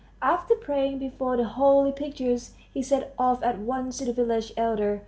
[0.23, 4.99] After praying before the holy pictures, he set off at once to the village elder.